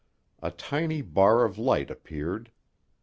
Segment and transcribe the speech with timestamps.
[0.41, 2.49] A tiny bar of light appeared.